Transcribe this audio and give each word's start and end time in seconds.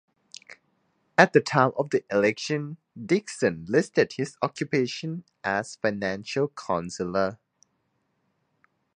At 1.15 1.31
the 1.31 1.41
time 1.41 1.73
of 1.77 1.91
the 1.91 2.03
election, 2.09 2.77
Dickson 2.99 3.65
listed 3.69 4.13
his 4.13 4.35
occupation 4.41 5.25
as 5.43 5.75
financial 5.75 6.47
counsellor. 6.47 7.37